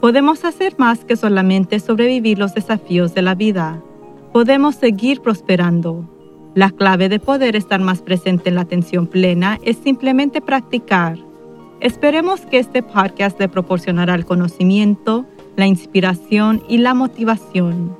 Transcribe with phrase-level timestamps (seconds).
[0.00, 3.82] Podemos hacer más que solamente sobrevivir los desafíos de la vida.
[4.32, 6.08] Podemos seguir prosperando.
[6.54, 11.18] La clave de poder estar más presente en la atención plena es simplemente practicar.
[11.80, 17.94] Esperemos que este podcast le proporcionará el conocimiento, la inspiración y la motivación.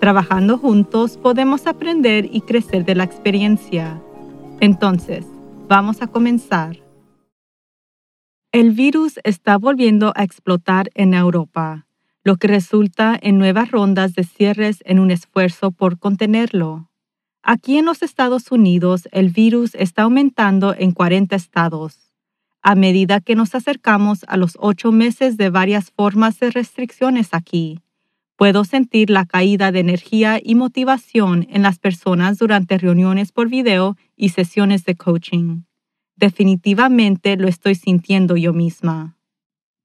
[0.00, 3.98] Trabajando juntos podemos aprender y crecer de la experiencia.
[4.60, 5.24] Entonces,
[5.66, 6.87] vamos a comenzar.
[8.50, 11.86] El virus está volviendo a explotar en Europa,
[12.24, 16.88] lo que resulta en nuevas rondas de cierres en un esfuerzo por contenerlo.
[17.42, 22.10] Aquí en los Estados Unidos el virus está aumentando en 40 estados.
[22.62, 27.82] A medida que nos acercamos a los ocho meses de varias formas de restricciones aquí,
[28.36, 33.98] puedo sentir la caída de energía y motivación en las personas durante reuniones por video
[34.16, 35.67] y sesiones de coaching.
[36.18, 39.16] Definitivamente lo estoy sintiendo yo misma.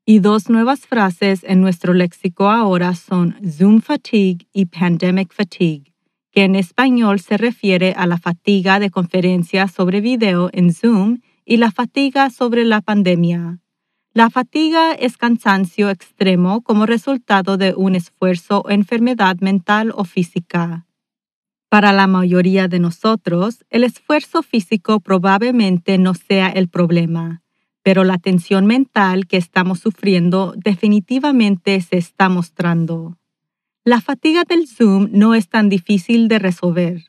[0.04, 5.94] Y dos nuevas frases en nuestro léxico ahora son Zoom fatigue y pandemic fatigue,
[6.32, 11.58] que en español se refiere a la fatiga de conferencias sobre video en Zoom y
[11.58, 13.60] la fatiga sobre la pandemia.
[14.16, 20.88] La fatiga es cansancio extremo como resultado de un esfuerzo o enfermedad mental o física.
[21.74, 27.42] Para la mayoría de nosotros, el esfuerzo físico probablemente no sea el problema,
[27.82, 33.18] pero la tensión mental que estamos sufriendo definitivamente se está mostrando.
[33.84, 37.06] La fatiga del Zoom no es tan difícil de resolver,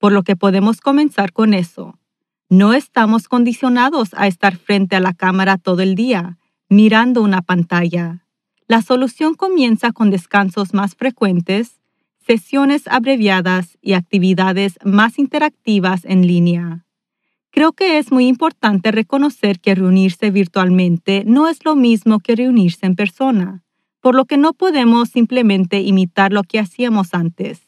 [0.00, 1.96] por lo que podemos comenzar con eso.
[2.48, 8.24] No estamos condicionados a estar frente a la cámara todo el día, mirando una pantalla.
[8.66, 11.77] La solución comienza con descansos más frecuentes
[12.28, 16.84] sesiones abreviadas y actividades más interactivas en línea.
[17.50, 22.84] Creo que es muy importante reconocer que reunirse virtualmente no es lo mismo que reunirse
[22.84, 23.62] en persona,
[24.02, 27.66] por lo que no podemos simplemente imitar lo que hacíamos antes.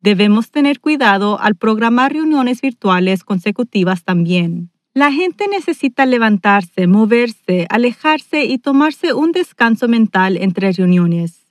[0.00, 4.72] Debemos tener cuidado al programar reuniones virtuales consecutivas también.
[4.92, 11.43] La gente necesita levantarse, moverse, alejarse y tomarse un descanso mental entre reuniones.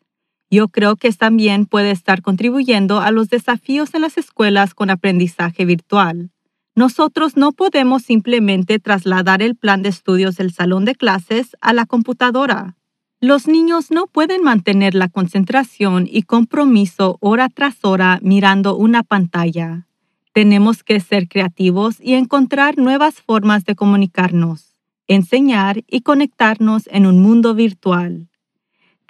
[0.54, 5.66] Yo creo que también puede estar contribuyendo a los desafíos en las escuelas con aprendizaje
[5.66, 6.30] virtual.
[6.76, 11.88] Nosotros no podemos simplemente trasladar el plan de estudios del salón de clases a la
[11.88, 12.76] computadora.
[13.20, 19.88] Los niños no pueden mantener la concentración y compromiso hora tras hora mirando una pantalla.
[20.34, 24.76] Tenemos que ser creativos y encontrar nuevas formas de comunicarnos,
[25.08, 28.30] enseñar y conectarnos en un mundo virtual.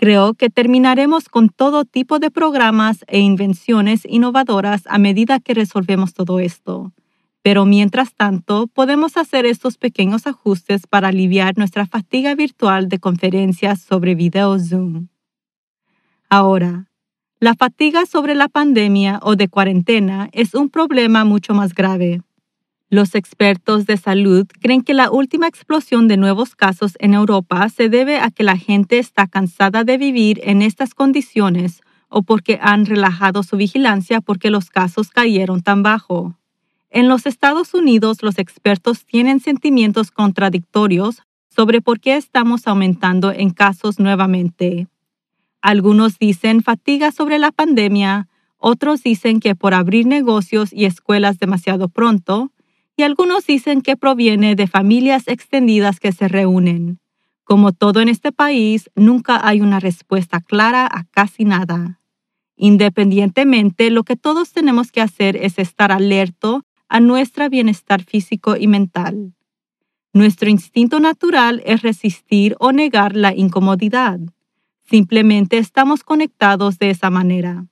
[0.04, 6.14] Creo que terminaremos con todo tipo de programas e invenciones innovadoras a medida que resolvemos
[6.14, 6.92] todo esto.
[7.42, 13.80] Pero mientras tanto, podemos hacer estos pequeños ajustes para aliviar nuestra fatiga virtual de conferencias
[13.80, 15.08] sobre video Zoom.
[16.28, 16.90] Ahora,
[17.40, 22.20] la fatiga sobre la pandemia o de cuarentena es un problema mucho más grave.
[22.94, 27.90] Los expertos de salud creen que la última explosión de nuevos casos en Europa se
[27.90, 32.86] debe a que la gente está cansada de vivir en estas condiciones o porque han
[32.86, 36.38] relajado su vigilancia porque los casos cayeron tan bajo.
[36.92, 43.50] En los Estados Unidos los expertos tienen sentimientos contradictorios sobre por qué estamos aumentando en
[43.50, 44.88] casos nuevamente.
[45.64, 48.28] Algunos dicen fatiga sobre la pandemia,
[48.60, 52.53] otros dicen que por abrir negocios y escuelas demasiado pronto,
[52.96, 57.00] y algunos dicen que proviene de familias extendidas que se reúnen.
[57.44, 62.00] Como todo en este país, nunca hay una respuesta clara a casi nada.
[62.56, 68.68] Independientemente, lo que todos tenemos que hacer es estar alerto a nuestro bienestar físico y
[68.68, 69.34] mental.
[70.14, 74.20] Nuestro instinto natural es resistir o negar la incomodidad.
[74.88, 77.66] Simplemente estamos conectados de esa manera.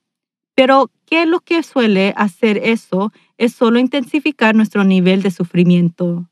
[0.54, 3.12] Pero, ¿qué es lo que suele hacer eso?
[3.38, 6.28] Es solo intensificar nuestro nivel de sufrimiento.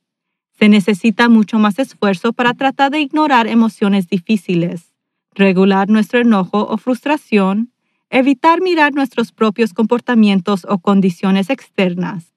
[0.59, 4.93] Se necesita mucho más esfuerzo para tratar de ignorar emociones difíciles,
[5.35, 7.73] regular nuestro enojo o frustración,
[8.11, 12.35] evitar mirar nuestros propios comportamientos o condiciones externas.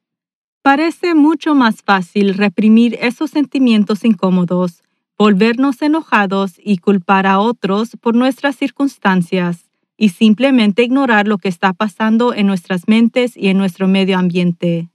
[0.62, 4.84] Parece mucho más fácil reprimir esos sentimientos incómodos,
[5.18, 9.63] volvernos enojados y culpar a otros por nuestras circunstancias
[10.04, 14.90] y simplemente ignorar lo que está pasando en nuestras mentes y en nuestro medio ambiente.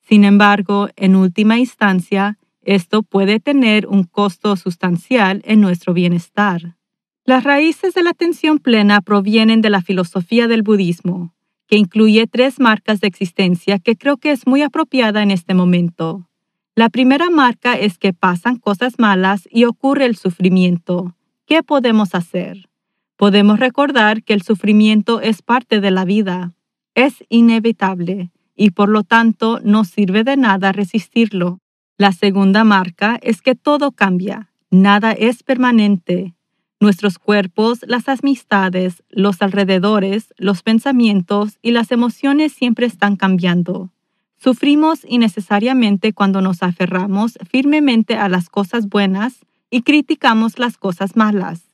[0.00, 6.76] Sin embargo, en última instancia, esto puede tener un costo sustancial en nuestro bienestar.
[7.24, 11.34] Las raíces de la atención plena provienen de la filosofía del budismo,
[11.66, 16.28] que incluye tres marcas de existencia que creo que es muy apropiada en este momento.
[16.76, 21.16] La primera marca es que pasan cosas malas y ocurre el sufrimiento.
[21.44, 22.68] ¿Qué podemos hacer?
[23.16, 26.52] Podemos recordar que el sufrimiento es parte de la vida,
[26.94, 31.60] es inevitable y por lo tanto no sirve de nada resistirlo.
[31.96, 36.34] La segunda marca es que todo cambia, nada es permanente.
[36.80, 43.90] Nuestros cuerpos, las amistades, los alrededores, los pensamientos y las emociones siempre están cambiando.
[44.36, 49.38] Sufrimos innecesariamente cuando nos aferramos firmemente a las cosas buenas
[49.70, 51.73] y criticamos las cosas malas.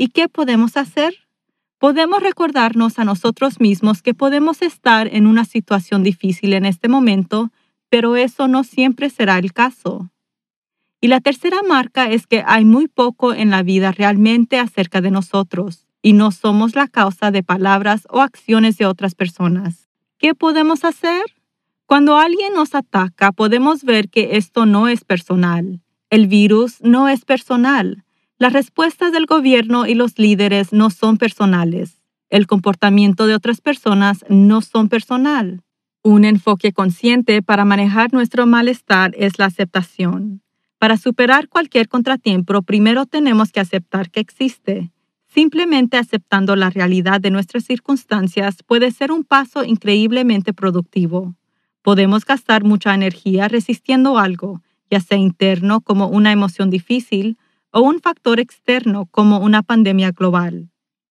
[0.00, 1.14] ¿Y qué podemos hacer?
[1.78, 7.50] Podemos recordarnos a nosotros mismos que podemos estar en una situación difícil en este momento
[7.90, 10.10] pero eso no siempre será el caso.
[11.02, 15.10] Y la tercera marca es que hay muy poco en la vida realmente acerca de
[15.10, 19.88] nosotros y no somos la causa de palabras o acciones de otras personas.
[20.18, 21.22] ¿Qué podemos hacer?
[21.86, 25.80] Cuando alguien nos ataca, podemos ver que esto no es personal.
[26.10, 28.04] El virus no es personal.
[28.40, 32.00] Las respuestas del gobierno y los líderes no son personales.
[32.30, 35.62] El comportamiento de otras personas no son personal.
[36.02, 40.40] Un enfoque consciente para manejar nuestro malestar es la aceptación.
[40.78, 44.90] Para superar cualquier contratiempo, primero tenemos que aceptar que existe.
[45.26, 51.34] Simplemente aceptando la realidad de nuestras circunstancias puede ser un paso increíblemente productivo.
[51.82, 57.36] Podemos gastar mucha energía resistiendo algo, ya sea interno como una emoción difícil
[57.72, 60.70] o un factor externo como una pandemia global.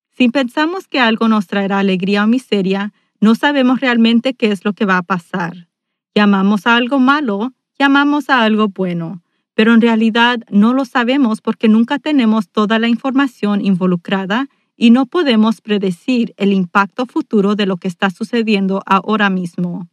[0.09, 4.73] Si pensamos que algo nos traerá alegría o miseria, no sabemos realmente qué es lo
[4.73, 5.69] que va a pasar.
[6.15, 9.23] Llamamos a algo malo, llamamos a algo bueno,
[9.53, 15.05] pero en realidad no lo sabemos porque nunca tenemos toda la información involucrada y no
[15.05, 19.89] podemos predecir el impacto futuro de lo que está sucediendo ahora mismo.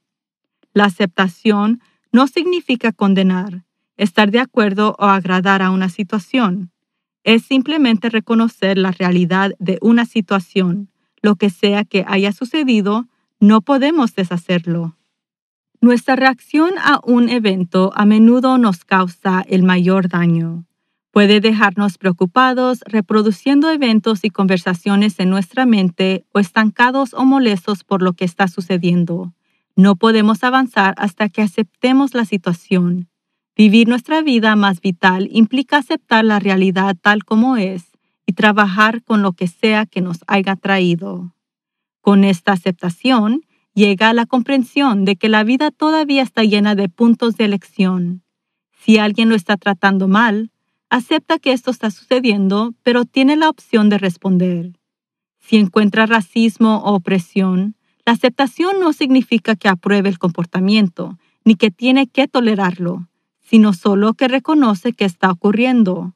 [0.72, 1.80] La aceptación
[2.12, 3.65] no significa condenar,
[3.96, 6.70] estar de acuerdo o agradar a una situación.
[7.24, 10.90] Es simplemente reconocer la realidad de una situación,
[11.22, 13.08] lo que sea que haya sucedido,
[13.40, 14.96] no podemos deshacerlo.
[15.80, 20.64] Nuestra reacción a un evento a menudo nos causa el mayor daño.
[21.10, 28.02] Puede dejarnos preocupados, reproduciendo eventos y conversaciones en nuestra mente o estancados o molestos por
[28.02, 29.32] lo que está sucediendo.
[29.76, 33.08] No podemos avanzar hasta que aceptemos la situación.
[33.56, 37.84] Vivir nuestra vida más vital implica aceptar la realidad tal como es
[38.26, 41.32] y trabajar con lo que sea que nos haya traído.
[42.02, 47.38] Con esta aceptación llega la comprensión de que la vida todavía está llena de puntos
[47.38, 48.22] de elección.
[48.84, 50.50] Si alguien lo está tratando mal,
[50.90, 54.78] acepta que esto está sucediendo, pero tiene la opción de responder.
[55.38, 57.74] Si encuentra racismo o opresión,
[58.04, 63.08] la aceptación no significa que apruebe el comportamiento, ni que tiene que tolerarlo,
[63.48, 66.14] sino solo que reconoce que está ocurriendo.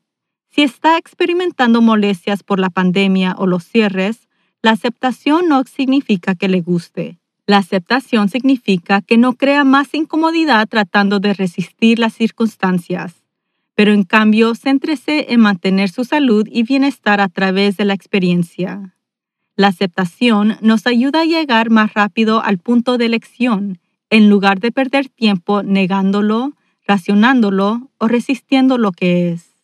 [0.51, 4.29] Si está experimentando molestias por la pandemia o los cierres,
[4.63, 7.19] la aceptación no significa que le guste.
[7.47, 13.15] La aceptación significa que no crea más incomodidad tratando de resistir las circunstancias,
[13.75, 18.95] pero en cambio céntrese en mantener su salud y bienestar a través de la experiencia.
[19.57, 23.79] La aceptación nos ayuda a llegar más rápido al punto de elección,
[24.11, 26.53] en lugar de perder tiempo negándolo,
[26.91, 29.55] racionándolo o resistiendo lo que es.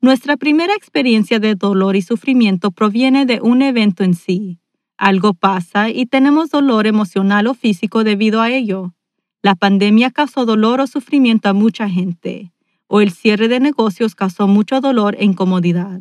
[0.00, 4.60] Nuestra primera experiencia de dolor y sufrimiento proviene de un evento en sí.
[4.96, 8.94] Algo pasa y tenemos dolor emocional o físico debido a ello.
[9.42, 12.52] La pandemia causó dolor o sufrimiento a mucha gente,
[12.86, 16.00] o el cierre de negocios causó mucho dolor e incomodidad.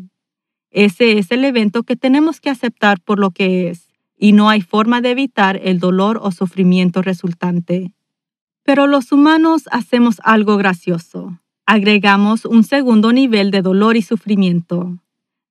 [0.70, 4.62] Ese es el evento que tenemos que aceptar por lo que es, y no hay
[4.62, 7.96] forma de evitar el dolor o sufrimiento resultante.
[8.64, 14.98] Pero los humanos hacemos algo gracioso agregamos un segundo nivel de dolor y sufrimiento.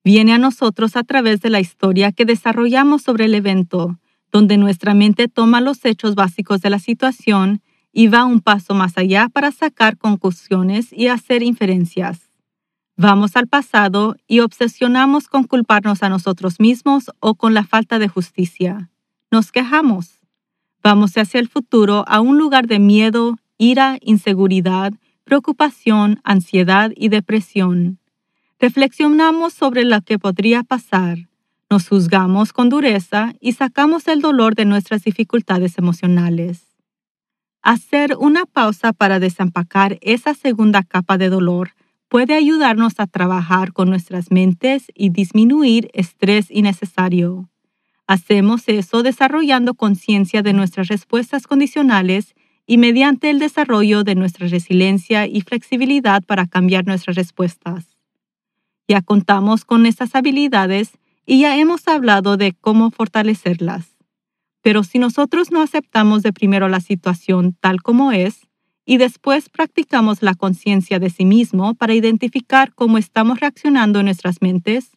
[0.05, 3.99] Viene a nosotros a través de la historia que desarrollamos sobre el evento,
[4.31, 8.97] donde nuestra mente toma los hechos básicos de la situación y va un paso más
[8.99, 12.31] allá para sacar conclusiones y hacer inferencias.
[12.97, 18.09] Vamos al pasado y obsesionamos con culparnos a nosotros mismos o con la falta de
[18.09, 18.91] justicia.
[19.31, 20.22] Nos quejamos.
[20.83, 24.93] Vamos hacia el futuro a un lugar de miedo, ira, inseguridad,
[25.25, 28.01] preocupación, ansiedad y depresión.
[28.59, 31.29] Reflexionamos sobre lo que podría pasar.
[31.71, 36.67] nos juzgamos con dureza y sacamos el dolor de nuestras dificultades emocionales.
[37.63, 41.71] Hacer una pausa para desempacar esa segunda capa de dolor
[42.09, 47.49] puede ayudarnos a trabajar con nuestras mentes y disminuir estrés innecesario.
[48.13, 52.35] Hacemos eso desarrollando conciencia de nuestras respuestas condicionales
[52.67, 57.97] y mediante el desarrollo de nuestra resiliencia y flexibilidad para cambiar nuestras respuestas.
[58.87, 60.91] Ya contamos con estas habilidades
[61.25, 63.97] y ya hemos hablado de cómo fortalecerlas.
[64.61, 68.47] Pero si nosotros no aceptamos de primero la situación tal como es
[68.85, 74.43] y después practicamos la conciencia de sí mismo para identificar cómo estamos reaccionando en nuestras
[74.43, 74.91] mentes,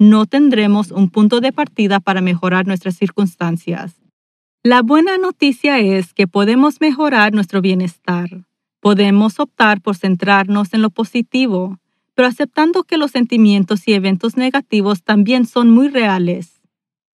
[0.00, 4.00] no tendremos un punto de partida para mejorar nuestras circunstancias.
[4.62, 8.30] La buena noticia es que podemos mejorar nuestro bienestar.
[8.80, 11.78] Podemos optar por centrarnos en lo positivo,
[12.14, 16.62] pero aceptando que los sentimientos y eventos negativos también son muy reales.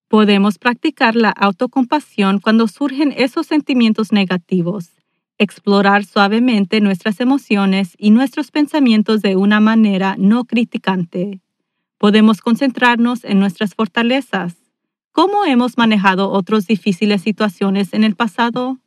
[0.06, 4.90] Podemos practicar la autocompasión cuando surgen esos sentimientos negativos,
[5.38, 11.40] explorar suavemente nuestras emociones y nuestros pensamientos de una manera no criticante.
[11.98, 14.54] Podemos concentrarnos en nuestras fortalezas.
[15.12, 18.78] ¿Cómo hemos manejado otras difíciles situaciones en el pasado?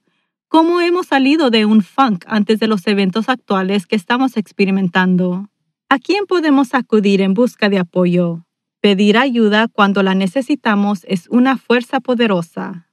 [0.48, 5.50] ¿Cómo hemos salido de un funk antes de los eventos actuales que estamos experimentando?
[5.90, 8.46] ¿A quién podemos acudir en busca de apoyo?
[8.80, 12.88] Pedir ayuda cuando la necesitamos es una fuerza poderosa.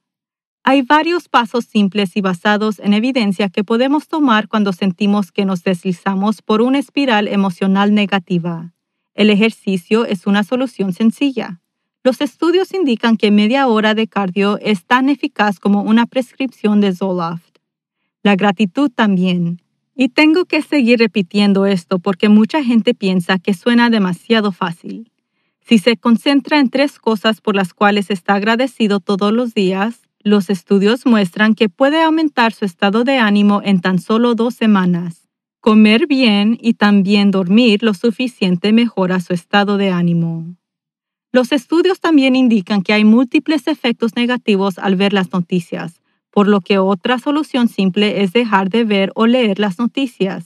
[0.63, 5.63] Hay varios pasos simples y basados en evidencia que podemos tomar cuando sentimos que nos
[5.63, 8.73] deslizamos por una espiral emocional negativa.
[9.17, 11.59] El ejercicio es una solución sencilla.
[12.03, 16.93] Los estudios indican que media hora de cardio es tan eficaz como una prescripción de
[16.93, 17.57] Zoloft.
[18.21, 19.59] La gratitud también.
[19.95, 25.11] Y tengo que seguir repitiendo esto porque mucha gente piensa que suena demasiado fácil.
[25.61, 30.51] Si se concentra en tres cosas por las cuales está agradecido todos los días, los
[30.51, 35.26] estudios muestran que puede aumentar su estado de ánimo en tan solo dos semanas.
[35.67, 40.55] Comer bien y también dormir lo suficiente mejora su estado de ánimo.
[41.33, 46.61] Los estudios también indican que hay múltiples efectos negativos al ver las noticias, por lo
[46.61, 50.45] que otra solución simple es dejar de ver o leer las noticias.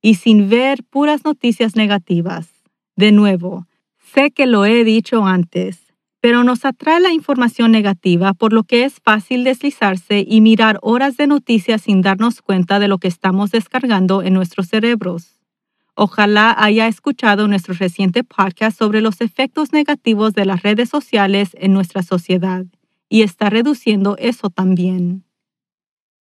[0.00, 2.46] Y sin ver puras noticias negativas.
[2.94, 3.66] De nuevo,
[4.14, 5.83] sé que lo he dicho antes,
[6.24, 11.18] pero nos atrae la información negativa por lo que es fácil deslizarse y mirar horas
[11.18, 15.42] de noticias sin darnos cuenta de lo que estamos descargando en nuestros cerebros.
[15.94, 21.74] Ojalá haya escuchado nuestro reciente podcast sobre los efectos negativos de las redes sociales en
[21.74, 22.64] nuestra sociedad
[23.10, 25.26] y está reduciendo eso también.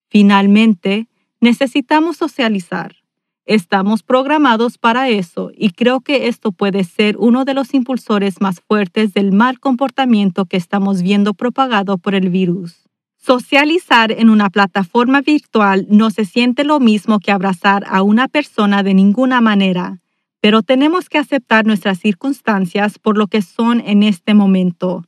[0.10, 1.08] Finalmente,
[1.40, 3.03] necesitamos socializar.
[3.46, 8.62] Estamos programados para eso y creo que esto puede ser uno de los impulsores más
[8.62, 12.90] fuertes del mal comportamiento que estamos viendo propagado por el virus.
[13.18, 18.84] Socializar en una plataforma virtual no se siente lo mismo que abrazar a una persona
[18.84, 20.00] de ninguna manera,
[20.40, 25.06] pero tenemos que aceptar nuestras circunstancias por lo que son en este momento.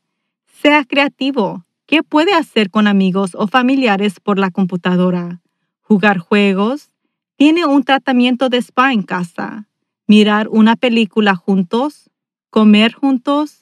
[0.62, 5.42] Sea creativo, ¿Qué puede hacer con amigos o familiares por la computadora?
[5.82, 6.90] ¿Jugar juegos?
[7.38, 9.68] ¿Tiene un tratamiento de spa en casa?
[10.08, 12.10] ¿Mirar una película juntos?
[12.50, 13.60] ¿Comer juntos?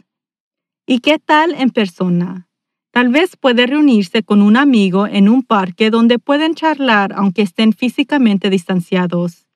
[0.85, 2.47] ¿Y qué tal en persona?
[2.91, 7.73] Tal vez puede reunirse con un amigo en un parque donde pueden charlar aunque estén
[7.73, 9.47] físicamente distanciados.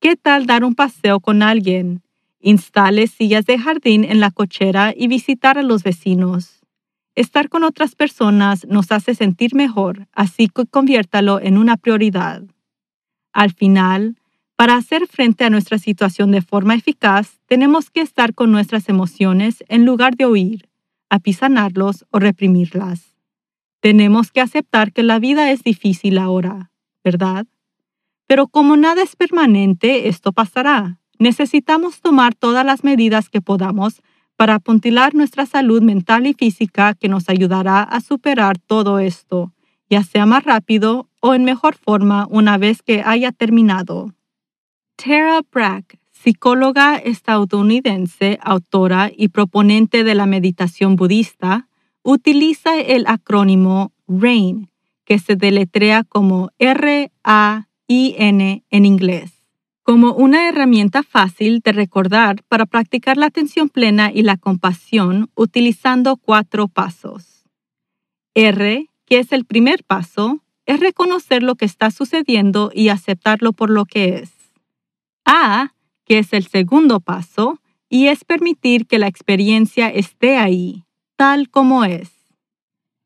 [0.00, 2.02] ¿Qué tal dar un paseo con alguien?
[2.40, 6.60] Instale sillas de jardín en la cochera y visitar a los vecinos.
[7.14, 12.42] Estar con otras personas nos hace sentir mejor, así que conviértalo en una prioridad.
[13.36, 14.16] Al final,
[14.56, 19.62] para hacer frente a nuestra situación de forma eficaz, tenemos que estar con nuestras emociones
[19.68, 20.70] en lugar de oír,
[21.10, 23.14] apisanarlos o reprimirlas.
[23.80, 26.70] Tenemos que aceptar que la vida es difícil ahora,
[27.04, 27.46] ¿verdad?
[28.26, 30.98] Pero como nada es permanente, esto pasará.
[31.18, 34.00] Necesitamos tomar todas las medidas que podamos
[34.36, 39.52] para puntilar nuestra salud mental y física que nos ayudará a superar todo esto,
[39.90, 44.14] ya sea más rápido o en mejor forma una vez que haya terminado.
[44.94, 51.68] Tara Bragg, psicóloga estadounidense, autora y proponente de la meditación budista,
[52.04, 54.70] utiliza el acrónimo RAIN,
[55.04, 57.64] que se deletrea como R-A-I-N
[58.70, 59.32] en inglés
[59.82, 66.16] como una herramienta fácil de recordar para practicar la atención plena y la compasión utilizando
[66.16, 67.44] cuatro pasos.
[68.34, 73.70] R, que es el primer paso, es reconocer lo que está sucediendo y aceptarlo por
[73.70, 74.32] lo que es.
[75.24, 75.72] A,
[76.04, 80.82] que es el segundo paso, y es permitir que la experiencia esté ahí.
[81.16, 82.10] tal como es.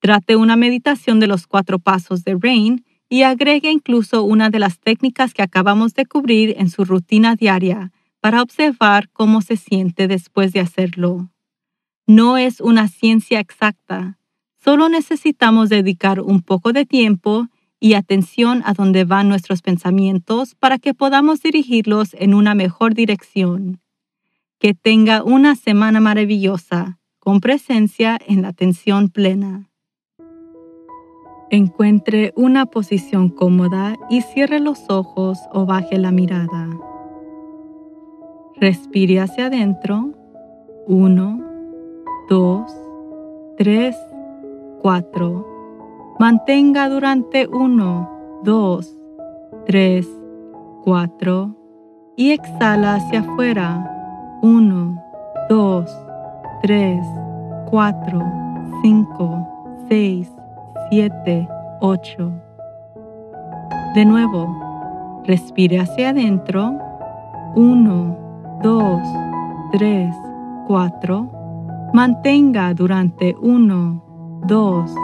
[0.00, 4.78] Trate una meditación de los cuatro pasos de RAIN y agregue incluso una de las
[4.80, 7.90] técnicas que acabamos de cubrir en su rutina diaria
[8.24, 11.28] para observar cómo se siente después de hacerlo.
[12.06, 14.16] No es una ciencia exacta,
[14.56, 17.48] solo necesitamos dedicar un poco de tiempo
[17.80, 23.82] y atención a dónde van nuestros pensamientos para que podamos dirigirlos en una mejor dirección.
[24.58, 29.68] Que tenga una semana maravillosa, con presencia en la atención plena.
[31.50, 36.93] Encuentre una posición cómoda y cierre los ojos o baje la mirada.
[38.56, 40.10] Respire hacia adentro.
[40.86, 41.40] 1,
[42.28, 42.62] 2,
[43.58, 43.96] 3,
[44.80, 45.46] 4.
[46.20, 48.10] Mantenga durante 1,
[48.44, 48.96] 2,
[49.66, 50.08] 3,
[50.84, 51.56] 4
[52.16, 54.38] y exhala hacia afuera.
[54.42, 55.02] 1,
[55.48, 56.06] 2,
[56.62, 57.00] 3,
[57.70, 58.32] 4,
[58.82, 59.48] 5,
[59.88, 60.32] 6,
[60.90, 61.48] 7,
[61.80, 62.32] 8.
[63.94, 66.78] De nuevo, respire hacia adentro.
[67.56, 68.23] 1,
[68.62, 69.02] 2,
[69.72, 70.14] 3,
[70.66, 71.30] 4.
[71.92, 74.02] Mantenga durante 1,
[74.46, 74.94] 2,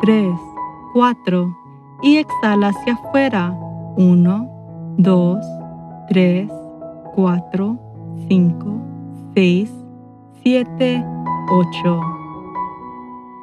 [0.00, 0.34] 3,
[0.94, 1.56] 4
[2.02, 3.54] y exhala hacia afuera.
[3.96, 5.38] 1, 2,
[6.08, 6.50] 3,
[7.14, 7.78] 4,
[8.28, 8.80] 5,
[9.34, 9.70] 6,
[10.42, 11.04] 7,
[11.50, 12.00] 8.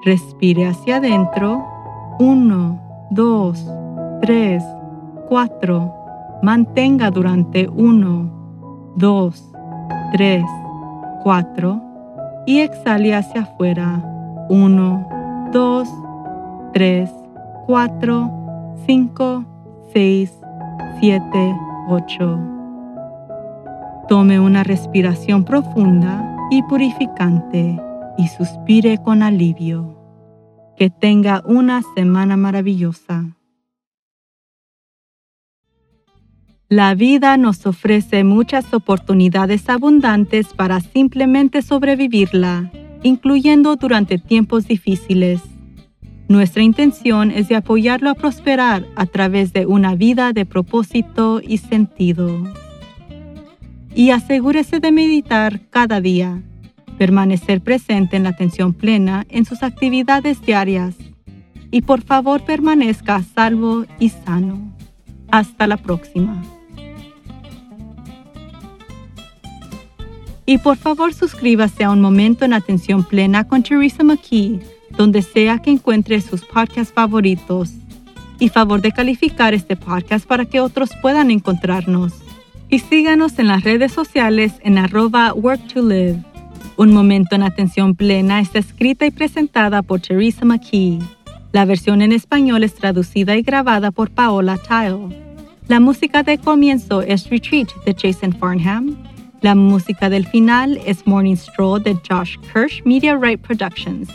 [0.06, 1.64] Respire hacia adentro.
[2.20, 2.80] 1,
[3.12, 3.72] 2,
[4.22, 4.64] 3,
[5.30, 5.94] 4.
[6.42, 8.30] Mantenga durante 1,
[8.96, 9.53] 2,
[10.12, 10.44] 3,
[11.24, 11.82] 4
[12.46, 14.02] y exhale hacia afuera.
[14.50, 15.90] 1, 2,
[16.74, 17.12] 3,
[17.66, 19.46] 4, 5,
[19.94, 20.40] 6,
[21.00, 21.56] 7,
[21.88, 22.40] 8.
[24.08, 27.82] Tome una respiración profunda y purificante
[28.18, 29.98] y suspire con alivio.
[30.76, 33.36] Que tenga una semana maravillosa.
[36.76, 42.72] La vida nos ofrece muchas oportunidades abundantes para simplemente sobrevivirla,
[43.04, 45.40] incluyendo durante tiempos difíciles.
[46.28, 51.60] Nuestra intención es de apoyarlo a prosperar a través de una vida de propósito y
[51.60, 52.42] sentido.
[53.94, 56.42] Y asegúrese de meditar cada día,
[56.98, 60.96] permanecer presente en la atención plena en sus actividades diarias
[61.70, 64.74] y por favor permanezca salvo y sano.
[65.30, 66.44] Hasta la próxima.
[70.46, 74.60] Y por favor suscríbase a Un Momento en Atención Plena con Teresa McKee,
[74.98, 77.72] donde sea que encuentre sus podcasts favoritos.
[78.40, 82.14] Y favor de calificar este podcast para que otros puedan encontrarnos.
[82.70, 86.22] Y síganos en las redes sociales en arroba work to live.
[86.76, 91.00] Un Momento en Atención Plena está escrita y presentada por Teresa McKee.
[91.54, 95.16] La versión en español es traducida y grabada por Paola Tile.
[95.70, 98.98] La música de comienzo es Retreat de Jason Farnham
[99.44, 104.08] la música del final es Morning Stroll de Josh Kirsch Media Right Productions.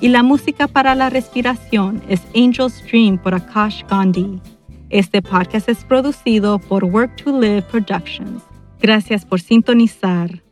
[0.00, 4.40] Y la música para la respiración es Angel's Dream por Akash Gandhi.
[4.90, 8.44] Este podcast es producido por Work to Live Productions.
[8.80, 10.45] Gracias por sintonizar.